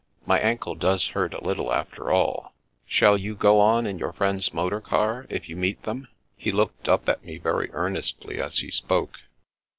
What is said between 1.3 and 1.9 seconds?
a little,